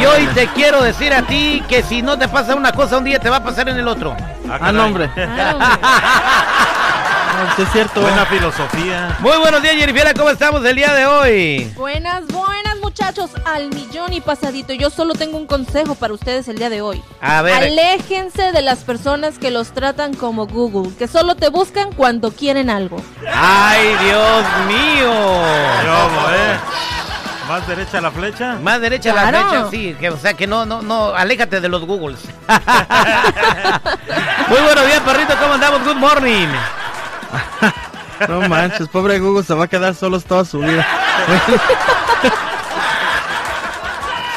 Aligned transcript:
Y 0.00 0.04
hoy 0.04 0.26
te 0.34 0.48
quiero 0.48 0.82
decir 0.82 1.12
a 1.12 1.22
ti 1.22 1.62
que 1.68 1.82
si 1.82 2.02
no 2.02 2.18
te 2.18 2.26
pasa 2.28 2.54
una 2.54 2.72
cosa 2.72 2.98
un 2.98 3.04
día 3.04 3.18
te 3.18 3.30
va 3.30 3.36
a 3.36 3.44
pasar 3.44 3.68
en 3.68 3.76
el 3.76 3.86
otro. 3.86 4.16
Ah, 4.50 4.72
no, 4.72 4.86
hombre. 4.86 5.10
es 7.58 7.72
cierto. 7.72 8.00
Buena 8.00 8.26
filosofía. 8.26 9.16
Muy 9.20 9.36
buenos 9.38 9.62
días, 9.62 9.74
Jennifer. 9.76 10.14
¿Cómo 10.16 10.30
estamos 10.30 10.64
el 10.64 10.76
día 10.76 10.92
de 10.94 11.06
hoy? 11.06 11.72
Buenas, 11.76 12.26
buenas, 12.26 12.78
muchachos. 12.80 13.30
Al 13.44 13.68
millón 13.68 14.12
y 14.12 14.20
pasadito. 14.20 14.72
Yo 14.72 14.90
solo 14.90 15.14
tengo 15.14 15.36
un 15.36 15.46
consejo 15.46 15.94
para 15.94 16.14
ustedes 16.14 16.48
el 16.48 16.58
día 16.58 16.70
de 16.70 16.82
hoy. 16.82 17.02
A 17.20 17.42
ver. 17.42 17.54
Aléjense 17.54 18.52
de 18.52 18.62
las 18.62 18.80
personas 18.80 19.38
que 19.38 19.50
los 19.50 19.72
tratan 19.72 20.14
como 20.14 20.46
Google, 20.46 20.94
que 20.96 21.06
solo 21.06 21.36
te 21.36 21.48
buscan 21.48 21.92
cuando 21.92 22.32
quieren 22.32 22.70
algo. 22.70 22.96
¡Ay, 23.32 23.88
Dios 24.02 24.44
mío! 24.66 25.12
Yo, 25.84 26.34
eh. 26.34 26.58
¿Más 27.52 27.66
derecha 27.68 28.00
la 28.00 28.10
flecha? 28.10 28.54
Más 28.62 28.80
derecha 28.80 29.12
la 29.12 29.28
Claro. 29.28 29.48
flecha, 29.50 29.70
sí. 29.70 29.94
Que, 30.00 30.08
o 30.08 30.16
sea 30.16 30.32
que 30.32 30.46
no, 30.46 30.64
no, 30.64 30.80
no, 30.80 31.08
aléjate 31.14 31.60
de 31.60 31.68
los 31.68 31.84
Googles. 31.84 32.20
Muy 34.48 34.58
buenos 34.60 34.86
días, 34.86 35.00
perrito. 35.00 35.34
¿Cómo 35.38 35.52
andamos? 35.54 35.84
Good 35.84 35.96
morning. 35.96 36.48
No 38.28 38.40
manches, 38.48 38.86
pobre 38.88 39.18
Google 39.18 39.42
se 39.42 39.52
va 39.52 39.64
a 39.64 39.66
quedar 39.66 39.96
solo 39.96 40.20
toda 40.20 40.44
su 40.44 40.60
vida. 40.60 40.86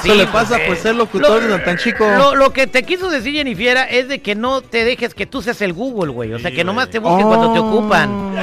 Sí, 0.01 0.11
Eso 0.11 0.19
le 0.19 0.27
pasa 0.27 0.55
pues, 0.57 0.67
por 0.67 0.77
eh, 0.77 0.81
ser 0.81 0.95
locutor 0.95 1.41
lo- 1.41 1.57
de 1.57 1.63
tan 1.63 1.77
chico. 1.77 2.05
Lo, 2.07 2.35
lo 2.35 2.53
que 2.53 2.67
te 2.67 2.83
quiso 2.83 3.09
decir 3.09 3.33
Jennifer 3.33 3.87
es 3.89 4.07
de 4.07 4.21
que 4.21 4.35
no 4.35 4.61
te 4.61 4.85
dejes 4.85 5.15
que 5.15 5.25
tú 5.25 5.41
seas 5.41 5.59
el 5.61 5.73
Google, 5.73 6.11
güey. 6.11 6.31
O 6.33 6.37
sea, 6.39 6.51
Sí, 6.51 6.55
que 6.57 6.63
nomás 6.63 6.85
güey. 6.85 6.91
te 6.91 6.99
busquen 6.99 7.25
cuando 7.27 7.53
te 7.53 7.59
Oh. 7.59 7.65
ocupan. 7.69 8.35
Que 8.35 8.41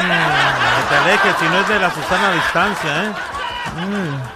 te 0.88 0.96
alejes, 0.96 1.34
si 1.38 1.44
no 1.44 1.60
es 1.60 1.68
de 1.68 1.78
la 1.78 1.94
Susana 1.94 2.28
a 2.30 2.34
distancia, 2.34 3.04
¿eh? 3.04 3.12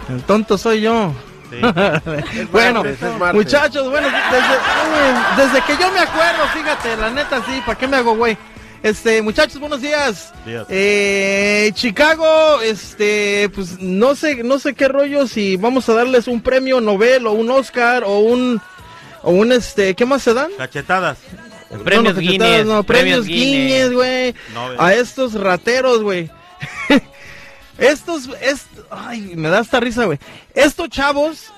El 0.08 0.22
tonto 0.22 0.58
soy 0.58 0.82
yo. 0.82 1.12
Sí. 1.50 1.56
Bueno, 2.50 2.84
es 2.84 2.98
muchachos, 3.32 3.88
bueno, 3.88 4.08
desde, 4.08 5.44
desde 5.44 5.64
que 5.64 5.80
yo 5.80 5.92
me 5.92 6.00
acuerdo, 6.00 6.44
fíjate, 6.52 6.96
la 6.96 7.10
neta 7.10 7.40
sí, 7.46 7.62
¿para 7.64 7.78
qué 7.78 7.86
me 7.86 7.96
hago 7.96 8.16
güey? 8.16 8.36
Este, 8.82 9.22
muchachos, 9.22 9.58
buenos 9.58 9.80
días. 9.80 10.32
Días. 10.44 10.66
Eh, 10.68 11.70
Chicago, 11.74 12.60
este, 12.62 13.48
pues 13.54 13.80
no 13.80 14.14
sé, 14.14 14.42
no 14.42 14.58
sé 14.58 14.74
qué 14.74 14.88
rollo 14.88 15.26
si 15.26 15.56
vamos 15.56 15.88
a 15.88 15.94
darles 15.94 16.28
un 16.28 16.40
premio 16.40 16.80
Nobel 16.80 17.26
o 17.26 17.32
un 17.32 17.50
Oscar 17.50 18.04
o 18.04 18.18
un 18.18 18.60
o 19.22 19.30
un 19.30 19.50
este, 19.52 19.94
¿qué 19.94 20.04
más 20.06 20.22
se 20.22 20.34
dan? 20.34 20.50
Cachetadas. 20.56 21.18
Premios 21.84 22.14
no, 22.14 22.20
no, 22.20 22.28
Guinness. 22.28 22.66
no, 22.66 22.82
premios 22.84 23.26
Guinness, 23.26 23.92
güey. 23.92 24.34
No, 24.54 24.68
A 24.78 24.94
estos 24.94 25.34
rateros, 25.34 26.02
güey. 26.02 26.30
estos, 27.78 28.28
es, 28.40 28.66
ay, 28.90 29.32
me 29.36 29.48
da 29.48 29.60
esta 29.60 29.80
risa, 29.80 30.04
güey. 30.04 30.18
Estos 30.54 30.88
chavos 30.88 31.52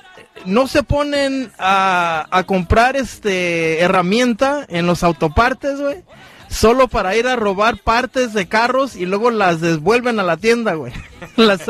no 0.45 0.67
se 0.69 0.83
ponen 0.83 1.51
a, 1.59 2.27
a 2.31 2.43
comprar 2.45 2.97
este 2.97 3.81
herramienta 3.81 4.65
en 4.69 4.87
los 4.87 5.03
autopartes, 5.03 5.81
güey. 5.81 6.03
Solo 6.51 6.89
para 6.89 7.15
ir 7.15 7.27
a 7.29 7.37
robar 7.37 7.77
partes 7.77 8.33
de 8.33 8.49
carros 8.49 8.97
y 8.97 9.05
luego 9.05 9.31
las 9.31 9.61
devuelven 9.61 10.19
a 10.19 10.23
la 10.23 10.39
tienda, 10.39 10.75
güey. 10.75 10.95
Las, 11.37 11.61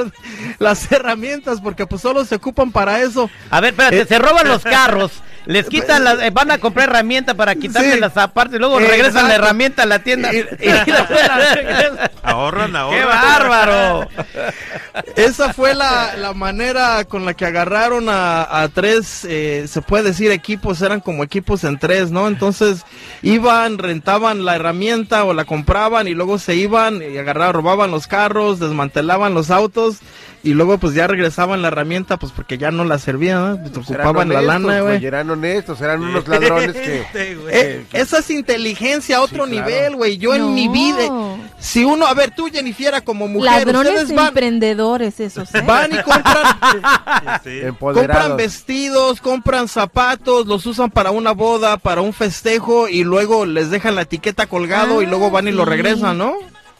las 0.58 0.92
herramientas, 0.92 1.60
porque 1.60 1.86
pues 1.86 2.00
solo 2.02 2.24
se 2.24 2.36
ocupan 2.36 2.70
para 2.70 3.00
eso. 3.02 3.28
A 3.50 3.60
ver, 3.60 3.70
espérate, 3.72 4.00
Eh, 4.02 4.06
se 4.06 4.18
roban 4.18 4.46
los 4.46 4.62
carros, 4.76 5.10
les 5.48 5.66
quitan 5.66 6.04
las, 6.04 6.20
eh, 6.22 6.30
van 6.30 6.50
a 6.50 6.58
comprar 6.58 6.90
herramienta 6.90 7.32
para 7.34 7.54
quitarse 7.54 7.94
Sí. 7.94 7.98
las 8.00 8.16
aparte 8.18 8.56
y 8.56 8.58
luego 8.58 8.78
regresan 8.78 9.28
la 9.28 9.34
herramienta 9.34 9.82
a 9.84 9.86
la 9.86 9.98
tienda. 10.00 10.30
Y- 10.32 10.44
y 10.60 10.68
la. 10.68 12.10
Ahorran, 12.22 12.76
ahorran. 12.76 13.00
¡Qué 13.00 13.04
bárbaro! 13.06 14.08
Esa 15.16 15.54
fue 15.54 15.74
la, 15.74 16.16
la 16.16 16.34
manera 16.34 17.04
con 17.04 17.24
la 17.24 17.32
que 17.34 17.46
agarraron 17.46 18.08
a, 18.10 18.62
a 18.62 18.68
tres, 18.68 19.24
eh, 19.28 19.64
se 19.68 19.80
puede 19.80 20.04
decir 20.04 20.30
equipos, 20.30 20.82
eran 20.82 21.00
como 21.00 21.24
equipos 21.24 21.64
en 21.64 21.78
tres, 21.78 22.10
¿no? 22.10 22.28
Entonces 22.28 22.82
iban, 23.22 23.78
rentaban 23.78 24.44
la 24.44 24.56
herramienta 24.56 25.24
o 25.24 25.32
la 25.32 25.44
compraban 25.46 26.06
y 26.08 26.14
luego 26.14 26.38
se 26.38 26.54
iban 26.56 27.00
y 27.02 27.16
agarraban, 27.16 27.54
robaban 27.54 27.90
los 27.90 28.06
carros, 28.06 28.60
desmantelaban 28.60 29.32
los 29.34 29.50
autos 29.50 29.96
y 30.42 30.54
luego 30.54 30.78
pues 30.78 30.94
ya 30.94 31.06
regresaban 31.06 31.62
la 31.62 31.68
herramienta 31.68 32.16
pues 32.16 32.32
porque 32.32 32.58
ya 32.58 32.70
no 32.70 32.84
la 32.84 32.98
servían, 32.98 33.62
¿no? 33.62 33.70
Pues, 33.72 33.86
Serán 33.86 34.06
ocupaban 34.06 34.28
la 34.28 34.40
lana, 34.42 34.80
güey. 34.80 35.04
Eran 35.04 35.28
honestos, 35.30 35.80
eran 35.80 36.02
unos 36.02 36.26
ladrones 36.28 36.72
que... 36.72 37.00
Este. 37.00 37.36
Eh, 37.50 37.86
esa 37.92 38.18
es 38.18 38.30
inteligencia 38.30 39.16
a 39.18 39.20
otro 39.22 39.46
Sí, 39.46 39.52
claro. 39.52 39.66
nivel, 39.68 39.96
güey. 39.96 40.18
Yo 40.18 40.34
en 40.34 40.54
mi 40.54 40.68
vida, 40.68 41.08
si 41.58 41.84
uno, 41.84 42.06
a 42.06 42.14
ver, 42.14 42.30
tú, 42.34 42.48
Jennifer, 42.52 43.02
como 43.04 43.26
mujer, 43.28 43.50
Ladrones 43.66 43.92
ustedes 43.94 44.14
van, 44.14 44.28
emprendedores 44.28 45.20
esos, 45.20 45.54
¿eh? 45.54 45.62
van 45.66 45.92
y 45.92 46.02
compran, 46.02 46.24
Sí. 47.44 47.60
Compran 47.60 47.66
Empoderados. 47.68 48.36
vestidos, 48.36 49.20
compran 49.20 49.68
zapatos, 49.68 50.46
los 50.46 50.64
usan 50.66 50.90
para 50.90 51.10
una 51.10 51.32
boda, 51.32 51.76
para 51.78 52.00
un 52.00 52.12
festejo 52.12 52.88
y 52.88 53.04
luego 53.04 53.44
les 53.46 53.70
dejan 53.70 53.94
la 53.94 54.02
etiqueta 54.02 54.46
colgado 54.46 55.02
y 55.02 55.06
Ah, 55.06 55.08
luego 55.08 55.30
van 55.30 55.48
y 55.48 55.52
lo 55.52 55.64
regresan, 55.64 56.18
¿no? 56.18 56.34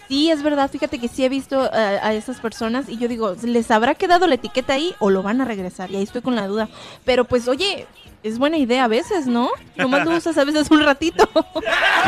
Sí, 0.09 0.31
es 0.31 0.43
verdad, 0.43 0.71
fíjate 0.71 0.99
que 0.99 1.09
sí 1.09 1.25
he 1.25 1.29
visto 1.29 1.71
a 1.73 2.15
esas 2.15 2.41
personas 2.41 2.89
y 2.89 2.97
yo 2.97 3.09
digo, 3.09 3.37
¿les 3.43 3.71
habrá 3.71 3.95
quedado 3.95 4.27
la 4.27 4.37
etiqueta 4.37 4.73
ahí 4.73 4.95
o 4.99 5.11
lo 5.11 5.23
van 5.23 5.43
a 5.43 5.45
regresar? 5.45 5.91
Y 5.91 5.97
ahí 5.97 6.03
estoy 6.03 6.23
con 6.23 6.35
la 6.35 6.47
duda. 6.47 6.69
Pero 7.05 7.25
pues, 7.27 7.47
oye, 7.47 7.87
es 8.23 8.39
buena 8.39 8.57
idea 8.57 8.85
a 8.85 8.89
veces, 8.89 9.27
¿no? 9.27 9.51
Nomás 9.77 10.07
lo 10.07 10.17
usas 10.17 10.37
a 10.39 10.45
veces 10.45 10.71
un 10.71 10.83
ratito. 10.83 11.29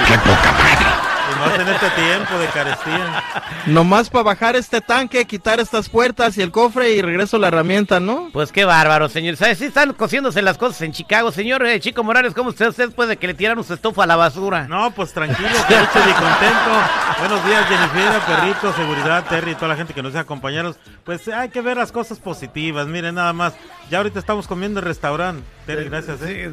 Y 0.07 1.20
más 1.41 1.59
en 1.59 1.69
este 1.69 1.91
tiempo 1.91 2.39
de 2.39 2.47
carestía. 2.47 3.25
Nomás 3.67 4.11
para 4.11 4.25
bajar 4.25 4.57
este 4.57 4.81
tanque, 4.81 5.25
quitar 5.25 5.61
estas 5.61 5.89
puertas 5.89 6.37
y 6.39 6.43
el 6.43 6.51
cofre 6.51 6.93
y 6.93 7.03
regreso 7.03 7.39
la 7.39 7.49
herramienta, 7.49 8.01
¿no? 8.01 8.29
Pues 8.33 8.53
qué 8.53 8.65
bárbaro, 8.65 9.09
señor. 9.09 9.37
¿Sabes? 9.37 9.59
Sí 9.59 9.67
están 9.67 9.93
cociéndose 9.95 10.43
las 10.43 10.59
cosas 10.59 10.83
en 10.83 10.93
Chicago. 10.93 11.33
Señor 11.33 11.65
eh, 11.67 11.81
Chico 11.81 12.05
Morales, 12.05 12.35
¿cómo 12.35 12.51
usted, 12.51 12.69
usted 12.69 12.91
puede 12.91 13.17
que 13.17 13.27
le 13.27 13.35
tiraron 13.35 13.65
su 13.65 13.75
estufa 13.75 14.05
a 14.05 14.07
la 14.07 14.17
basura? 14.17 14.69
No, 14.69 14.91
pues 14.93 15.13
tranquilo, 15.13 15.49
feliz 15.49 15.89
y 15.95 16.13
contento. 16.13 16.71
Buenos 17.19 17.45
días, 17.47 17.67
Jennifer, 17.67 18.21
Perrito, 18.27 18.73
Seguridad, 18.75 19.25
Terry 19.29 19.53
y 19.53 19.55
toda 19.55 19.69
la 19.69 19.77
gente 19.77 19.95
que 19.95 20.03
nos 20.03 20.15
acompañaron. 20.15 20.77
Pues 21.05 21.29
hay 21.29 21.49
que 21.49 21.61
ver 21.61 21.77
las 21.77 21.93
cosas 21.93 22.19
positivas. 22.19 22.87
Miren, 22.87 23.15
nada 23.15 23.33
más. 23.33 23.55
Ya 23.91 23.99
ahorita 23.99 24.21
estamos 24.21 24.47
comiendo 24.47 24.79
en 24.79 24.87
restaurante. 24.87 25.43
Terry, 25.67 25.89
gracias. 25.89 26.19
¿eh? 26.23 26.51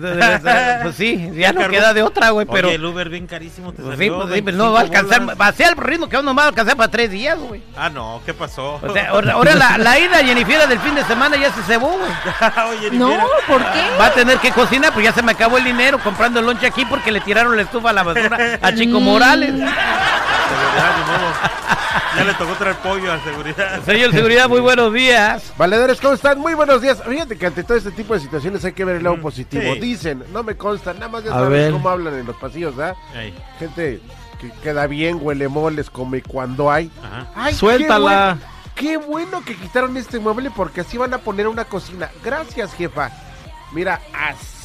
Pues 0.81 0.95
sí, 0.95 1.31
ya 1.35 1.53
no 1.53 1.67
queda 1.69 1.93
de 1.93 2.01
otra, 2.01 2.31
güey, 2.31 2.47
pero... 2.47 2.67
Oye, 2.67 2.75
el 2.75 2.85
Uber 2.85 3.09
bien 3.09 3.27
carísimo 3.27 3.73
te 3.73 3.83
Pues 3.83 3.97
sí, 3.97 4.05
salió, 4.05 4.21
pues 4.21 4.33
sí, 4.33 4.41
pero 4.41 4.57
no 4.57 4.71
va 4.77 4.81
a 4.81 4.83
25 4.83 5.13
alcanzar, 5.13 5.41
va 5.41 5.47
a 5.47 5.51
ser 5.53 5.67
el 5.69 5.75
ritmo 5.77 6.07
que 6.09 6.17
uno 6.17 6.33
va 6.35 6.43
a 6.43 6.47
alcanzar 6.47 6.77
para 6.77 6.89
tres 6.91 7.11
días, 7.11 7.37
güey. 7.37 7.61
Ah, 7.75 7.89
no, 7.89 8.21
¿qué 8.25 8.33
pasó? 8.33 8.79
O 8.81 8.93
sea, 8.93 9.09
ahora, 9.09 9.33
ahora 9.33 9.55
la, 9.55 9.77
la 9.77 9.99
ida 9.99 10.17
Jennifer 10.23 10.67
del 10.67 10.79
fin 10.79 10.95
de 10.95 11.03
semana 11.05 11.35
ya 11.37 11.51
se 11.51 11.61
cebó, 11.63 11.89
güey. 11.97 12.11
Oye, 12.79 12.91
no, 12.91 13.09
¿por 13.47 13.59
qué? 13.71 13.81
Va 13.99 14.07
a 14.07 14.11
tener 14.13 14.37
que 14.39 14.51
cocinar, 14.51 14.93
pues 14.93 15.05
ya 15.05 15.13
se 15.13 15.21
me 15.21 15.31
acabó 15.33 15.57
el 15.57 15.63
dinero 15.63 15.99
comprando 16.03 16.39
el 16.39 16.45
lonche 16.45 16.65
aquí 16.67 16.85
porque 16.85 17.11
le 17.11 17.19
tiraron 17.21 17.55
la 17.55 17.63
estufa 17.63 17.89
a 17.89 17.93
la 17.93 18.03
basura 18.03 18.59
a 18.61 18.73
Chico 18.73 18.99
Mm. 18.99 19.03
Morales. 19.03 19.49
Seguridad, 19.51 20.97
ni 20.97 21.03
modo. 21.11 21.33
Ya 22.17 22.23
le 22.23 22.33
tocó 22.33 22.53
traer 22.53 22.75
pollo 22.77 23.11
a 23.13 23.19
seguridad. 23.23 23.81
Señor 23.85 24.11
Seguridad, 24.11 24.47
muy 24.49 24.59
buenos 24.59 24.91
días. 24.93 25.53
Valedores, 25.57 25.99
¿cómo 26.01 26.13
están? 26.13 26.39
Muy 26.39 26.53
buenos 26.55 26.81
días. 26.81 26.97
Fíjate 27.07 27.37
que 27.37 27.45
ante 27.45 27.63
todo 27.63 27.77
este 27.77 27.91
tipo 27.91 28.13
de 28.13 28.19
situaciones 28.21 28.63
hay 28.65 28.73
que 28.73 28.85
ver 28.85 28.95
el 28.97 29.03
lado 29.03 29.17
Mm, 29.17 29.21
positivo. 29.21 29.73
sí. 29.73 29.79
Dicen, 29.79 30.23
no 30.33 30.41
me 30.43 30.55
consta, 30.55 30.93
nada 30.93 31.09
más 31.09 31.23
ya 31.23 31.31
A 31.31 31.35
sabes 31.35 31.49
ver. 31.49 31.71
cómo 31.71 31.89
hablan 31.89 32.15
en 32.15 32.25
los 32.25 32.35
pasillos, 32.37 32.75
¿verdad? 32.75 32.95
Ey, 33.15 33.33
Gente 33.59 33.99
que 34.39 34.51
queda 34.61 34.87
bien, 34.87 35.19
huele 35.21 35.47
moles, 35.47 35.89
come 35.89 36.21
cuando 36.21 36.71
hay. 36.71 36.91
ajá. 37.03 37.31
Ay, 37.35 37.53
Suéltala. 37.53 38.37
Qué 38.75 38.97
bueno, 38.97 39.05
qué 39.05 39.07
bueno 39.37 39.45
que 39.45 39.55
quitaron 39.55 39.97
este 39.97 40.19
mueble 40.19 40.51
porque 40.51 40.81
así 40.81 40.97
van 40.97 41.13
a 41.13 41.17
poner 41.19 41.47
una 41.47 41.65
cocina. 41.65 42.09
Gracias, 42.23 42.73
jefa. 42.73 43.11
Mira, 43.73 43.99
así, 44.13 44.56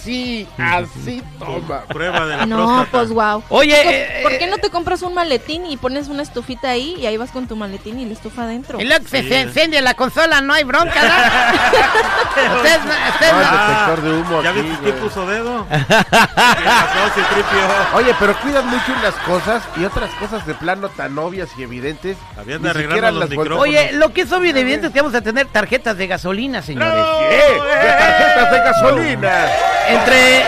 así, 0.59 1.23
toma. 1.39 1.83
Prueba 1.89 2.27
de 2.27 2.37
la 2.37 2.47
No, 2.47 2.57
próstata. 2.57 2.89
pues 2.91 3.11
wow. 3.11 3.43
Oye, 3.49 3.77
¿Por, 3.83 3.93
eh, 3.93 4.21
por 4.23 4.39
qué 4.39 4.47
no 4.49 4.59
te 4.59 4.71
compras 4.71 5.03
un 5.03 5.15
maletín 5.15 5.67
y 5.67 5.77
pones 5.77 6.09
una 6.09 6.23
estufita 6.23 6.71
ahí 6.71 6.97
y 6.99 7.07
ahí 7.07 7.17
vas 7.17 7.31
con 7.31 7.47
tu 7.47 7.57
maletín 7.57 7.99
y 8.01 8.07
la 8.07 8.13
estufa 8.13 8.43
adentro? 8.43 8.81
Y 8.81 8.85
luego 8.85 9.07
se, 9.09 9.23
Sí. 9.23 9.29
se 9.29 9.41
enciende 9.41 9.81
la 9.81 9.95
consola, 9.95 10.41
no 10.41 10.53
hay 10.55 10.65
bronca, 10.65 11.01
¿no? 11.03 12.63
Detector 12.63 14.03
de 14.03 14.13
humo 14.21 14.43
¿Ya 14.43 14.51
aquí, 14.51 14.63
viste 14.63 14.83
quién 14.83 14.97
puso 14.97 15.27
dedo? 15.27 15.67
Oye, 17.95 18.15
pero 18.19 18.35
cuidan 18.41 18.67
mucho 18.69 18.93
unas 18.99 19.15
cosas 19.27 19.63
y 19.77 19.85
otras 19.85 20.11
cosas 20.15 20.47
de 20.47 20.55
plano 20.55 20.89
tan 20.89 21.17
obvias 21.19 21.51
y 21.59 21.63
evidentes. 21.63 22.17
Habían 22.39 22.63
de 22.63 22.73
siquiera 22.73 23.11
los 23.11 23.29
micrófonos. 23.29 23.59
Oye, 23.61 23.93
lo 23.93 24.13
que 24.13 24.23
es 24.23 24.33
obvio 24.33 24.55
y 24.55 24.59
evidente 24.59 24.87
es 24.89 24.93
que 24.93 25.01
vamos 25.01 25.15
a 25.15 25.21
tener 25.21 25.47
tarjetas 25.47 25.97
de 25.97 26.07
gasolina, 26.07 26.63
señores. 26.63 27.05
Tarjetas 27.05 28.53
de 28.53 28.59
gasolina. 28.59 29.47
Entre 29.89 30.43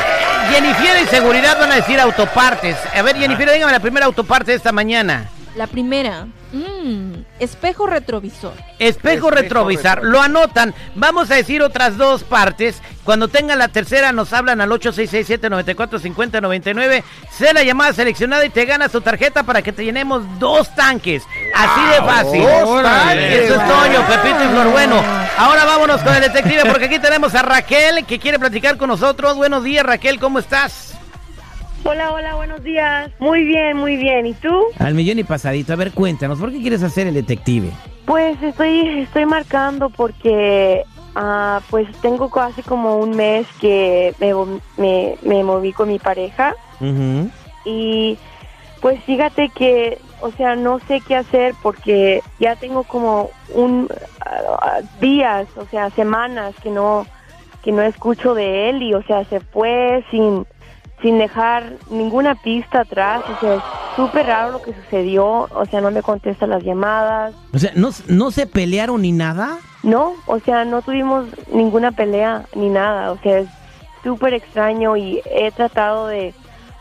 Jennifer 0.50 1.02
y 1.02 1.06
seguridad 1.06 1.58
van 1.58 1.72
a 1.72 1.76
decir 1.76 1.98
autopartes. 2.00 2.76
A 2.94 3.00
ver, 3.02 3.16
Jennifer, 3.16 3.50
dígame 3.50 3.72
la 3.72 3.81
primera 3.81 4.06
autoparte 4.06 4.50
de 4.52 4.56
esta 4.56 4.72
mañana. 4.72 5.28
La 5.56 5.66
primera, 5.69 6.26
mm, 6.52 7.12
espejo 7.38 7.86
retrovisor. 7.86 8.54
Espejo, 8.81 8.81
Espejo 8.81 9.31
retrovisor, 9.31 9.84
retrovisor. 9.98 10.04
lo 10.12 10.20
anotan. 10.20 10.75
Vamos 10.96 11.31
a 11.31 11.36
decir 11.36 11.62
otras 11.62 11.96
dos 11.96 12.25
partes. 12.25 12.82
Cuando 13.04 13.28
tengan 13.28 13.60
la 13.60 13.69
tercera, 13.69 14.10
nos 14.10 14.32
hablan 14.32 14.60
al 14.60 14.69
8667-945099. 14.70 17.04
Sé 17.31 17.52
la 17.52 17.62
llamada 17.62 17.92
seleccionada 17.92 18.44
y 18.44 18.50
te 18.50 18.64
ganas 18.64 18.90
tu 18.90 19.00
tarjeta 19.00 19.44
para 19.44 19.62
que 19.62 19.70
te 19.72 19.84
llenemos 19.84 20.25
dos 20.40 20.75
tanques. 20.75 21.22
Así 21.54 21.81
de 21.88 21.98
fácil. 22.02 22.42
Dos 22.42 22.82
tanques, 22.82 23.42
Eso 23.44 23.54
es 23.54 23.60
wow. 23.60 23.69
Toño, 23.69 24.04
Pepito 24.08 24.44
y 24.44 24.48
Flor. 24.48 24.70
Bueno, 24.72 25.00
ahora 25.36 25.64
vámonos 25.64 26.02
con 26.02 26.14
el 26.14 26.20
detective 26.22 26.62
porque 26.70 26.86
aquí 26.86 26.98
tenemos 26.98 27.34
a 27.34 27.42
Raquel 27.42 28.04
que 28.06 28.19
quiere 28.19 28.38
platicar 28.38 28.76
con 28.76 28.88
nosotros. 28.88 29.36
Buenos 29.36 29.64
días, 29.64 29.84
Raquel, 29.84 30.19
¿cómo 30.19 30.38
estás? 30.38 30.98
Hola, 31.84 32.12
hola, 32.12 32.34
buenos 32.34 32.62
días. 32.62 33.10
Muy 33.19 33.44
bien, 33.44 33.76
muy 33.76 33.96
bien. 33.96 34.26
¿Y 34.26 34.34
tú? 34.34 34.64
Al 34.78 34.94
millón 34.94 35.19
y 35.19 35.25
pasadito. 35.25 35.72
A 35.72 35.76
ver, 35.76 35.92
cuéntanos, 35.92 36.38
¿por 36.38 36.50
qué 36.50 36.60
quieres 36.60 36.82
hacer 36.82 37.06
el 37.06 37.14
detective? 37.14 37.70
Pues 38.06 38.42
estoy, 38.42 39.00
estoy 39.00 39.26
marcando 39.26 39.90
porque, 39.90 40.82
ah, 41.14 41.60
pues 41.69 41.86
tengo 42.00 42.31
casi 42.31 42.62
como 42.62 42.96
un 42.96 43.16
mes 43.16 43.46
que 43.60 44.14
me, 44.19 44.32
me, 44.78 45.16
me 45.22 45.44
moví 45.44 45.72
con 45.72 45.88
mi 45.88 45.98
pareja 45.98 46.54
y 47.64 48.19
pues 48.81 49.02
fíjate 49.04 49.50
que, 49.54 49.98
o 50.25 50.32
sea, 50.32 50.56
no 50.56 50.81
sé 50.88 51.03
qué 51.06 51.17
hacer 51.17 51.55
porque 51.62 52.23
ya 52.41 52.56
tengo 52.56 52.82
como 52.85 53.31
un 53.50 53.88
ah, 54.21 54.81
días, 54.99 55.47
o 55.56 55.67
sea, 55.67 55.91
semanas 55.91 56.55
que 56.62 56.71
no 56.71 57.06
que 57.62 57.73
no 57.73 57.82
escucho 57.82 58.35
de 58.35 58.71
él 58.71 58.82
y, 58.82 58.94
o 58.94 59.03
sea, 59.03 59.25
se 59.26 59.41
fue 59.41 60.03
sin 60.11 60.47
sin 61.03 61.19
dejar 61.19 61.75
ninguna 61.91 62.35
pista 62.37 62.81
atrás, 62.81 63.23
o 63.29 63.38
sea, 63.38 63.56
es 63.56 63.62
súper 63.97 64.26
raro 64.26 64.53
lo 64.53 64.62
que 64.62 64.73
sucedió, 64.73 65.26
o 65.26 65.67
sea, 65.71 65.82
no 65.82 65.91
me 65.91 66.00
contesta 66.00 66.47
las 66.47 66.62
llamadas, 66.62 67.35
O 67.53 67.59
sea, 67.59 67.73
¿no, 67.75 67.91
¿no 68.09 68.31
se 68.31 68.47
pelearon 68.47 69.03
ni 69.03 69.12
nada? 69.12 69.59
no, 69.82 70.15
o 70.25 70.41
sea, 70.41 70.65
no 70.65 70.81
tuvimos 70.81 71.27
ninguna 71.53 71.93
pelea 71.93 72.47
ni 72.55 72.70
nada, 72.70 73.12
o 73.12 73.19
sea, 73.19 73.41
es 73.41 73.49
súper 74.03 74.32
extraño 74.32 74.97
y 74.97 75.20
he 75.27 75.50
tratado 75.50 76.06
de 76.06 76.32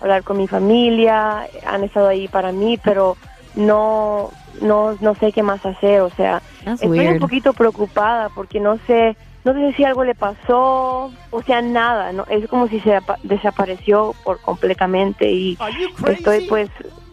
hablar 0.04 0.24
con 0.24 0.38
mi 0.38 0.48
familia, 0.48 1.48
han 1.66 1.84
estado 1.84 2.07
ahí 2.10 2.28
para 2.28 2.51
mí, 2.51 2.78
pero 2.84 3.18
no, 3.53 4.33
no, 4.61 4.95
no 5.00 5.15
sé 5.15 5.31
qué 5.31 5.44
más 5.44 5.63
hacer, 5.65 6.01
o 6.01 6.09
sea, 6.15 6.44
That's 6.63 6.81
estoy 6.81 7.00
weird. 7.00 7.13
un 7.13 7.19
poquito 7.19 7.53
preocupada 7.53 8.29
porque 8.29 8.59
no 8.59 8.77
sé, 8.88 9.17
no 9.44 9.53
sé 9.53 9.73
si 9.73 9.83
algo 9.83 10.03
le 10.03 10.15
pasó, 10.15 11.11
o 11.29 11.41
sea, 11.45 11.61
nada, 11.61 12.11
no, 12.13 12.25
es 12.29 12.47
como 12.47 12.67
si 12.67 12.79
se 12.81 12.95
apa- 12.95 13.19
desapareció 13.21 14.15
por 14.23 14.39
completamente 14.41 15.29
y 15.31 15.57
estoy 16.07 16.41
pues, 16.41 16.69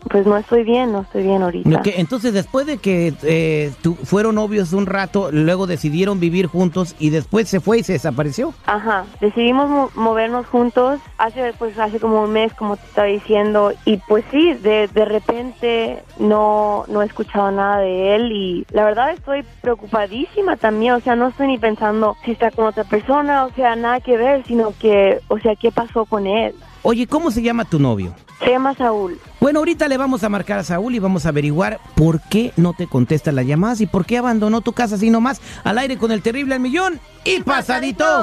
pues 0.09 0.27
no 0.27 0.37
estoy 0.37 0.65
bien, 0.65 0.93
no 0.93 1.03
estoy 1.03 1.23
bien 1.23 1.43
ahorita. 1.43 1.83
Entonces 1.97 2.33
después 2.33 2.67
de 2.67 2.79
que 2.79 3.13
eh, 3.23 3.73
tu- 3.83 3.97
fueron 3.97 4.37
novios 4.37 4.73
un 4.73 4.87
rato, 4.87 5.31
luego 5.31 5.67
decidieron 5.67 6.19
vivir 6.21 6.47
juntos 6.47 6.95
y 6.99 7.11
después 7.11 7.49
se 7.49 7.61
fue 7.61 7.79
y 7.79 7.83
se 7.83 7.93
desapareció. 7.95 8.55
Ajá, 8.67 9.05
decidimos 9.21 9.69
mo- 9.69 9.91
movernos 9.95 10.47
juntos 10.47 11.01
hace 11.19 11.53
pues 11.59 11.79
hace 11.79 12.01
como 12.01 12.23
un 12.23 12.33
mes, 12.33 12.53
como 12.55 12.77
te 12.77 12.87
estaba 12.87 13.07
diciendo, 13.09 13.73
y 13.85 13.99
pues 13.99 14.25
sí, 14.31 14.55
de, 14.55 14.89
de 14.89 15.05
repente 15.05 16.03
no, 16.19 16.85
no 16.89 17.03
he 17.03 17.07
escuchado 17.07 17.51
nada 17.51 17.79
de 17.81 18.15
él 18.17 18.33
y 18.33 18.65
la 18.73 18.85
verdad 18.85 19.11
estoy 19.13 19.45
preocupadísima 19.61 20.57
también, 20.57 20.95
o 20.95 21.01
sea, 21.01 21.17
no 21.17 21.29
estoy 21.29 21.49
ni 21.49 21.59
pensando 21.59 22.17
si 22.25 22.33
está 22.33 22.51
con 22.51 22.67
otra 22.67 22.85
persona, 22.85 23.45
o 23.47 23.51
sea, 23.55 23.77
nada 23.77 24.01
que 24.01 24.17
ver, 24.17 24.45
sino 24.47 24.73
que, 24.79 25.21
o 25.29 25.39
sea, 25.39 25.57
¿qué 25.57 25.71
pasó 25.71 26.07
con 26.07 26.27
él? 26.27 26.55
Oye, 26.83 27.07
¿cómo 27.07 27.31
se 27.31 27.43
llama 27.43 27.65
tu 27.65 27.79
novio? 27.79 28.15
Se 28.39 28.51
llama 28.51 28.75
Saúl. 28.75 29.19
Bueno, 29.39 29.59
ahorita 29.59 29.87
le 29.87 29.99
vamos 29.99 30.25
a 30.25 30.31
marcar 30.31 30.59
a 30.59 30.65
Saúl 30.65 30.95
y 30.95 30.99
vamos 30.99 31.27
a 31.27 31.29
averiguar 31.29 31.79
por 31.95 32.23
qué 32.23 32.53
no 32.57 32.73
te 32.73 32.87
contesta 32.87 33.33
las 33.33 33.47
llamadas 33.47 33.83
y 33.83 33.87
por 33.87 34.07
qué 34.07 34.17
abandonó 34.17 34.63
tu 34.63 34.73
casa 34.73 34.95
así 34.95 35.11
nomás 35.11 35.43
al 35.63 35.77
aire 35.77 35.99
con 35.99 36.11
el 36.11 36.23
terrible 36.23 36.55
al 36.55 36.61
millón 36.61 37.01
y 37.25 37.41
pasadito. 37.43 38.05